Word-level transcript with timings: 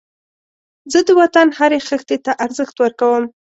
زه 0.91 0.99
د 1.07 1.09
وطن 1.21 1.47
هرې 1.57 1.79
خښتې 1.87 2.17
ته 2.25 2.31
ارزښت 2.45 2.75
ورکوم 2.79 3.23